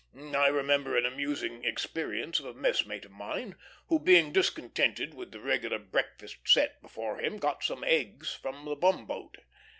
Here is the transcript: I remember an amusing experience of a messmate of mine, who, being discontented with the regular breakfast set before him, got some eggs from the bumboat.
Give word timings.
I 0.35 0.47
remember 0.47 0.97
an 0.97 1.05
amusing 1.05 1.63
experience 1.63 2.39
of 2.39 2.45
a 2.47 2.55
messmate 2.55 3.05
of 3.05 3.11
mine, 3.11 3.53
who, 3.87 3.99
being 3.99 4.33
discontented 4.33 5.13
with 5.13 5.31
the 5.31 5.39
regular 5.39 5.77
breakfast 5.77 6.37
set 6.45 6.81
before 6.81 7.19
him, 7.21 7.37
got 7.37 7.63
some 7.63 7.83
eggs 7.83 8.33
from 8.33 8.65
the 8.65 8.75
bumboat. 8.75 9.37